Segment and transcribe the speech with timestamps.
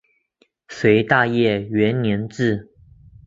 [0.67, 2.71] 隋大业元年置。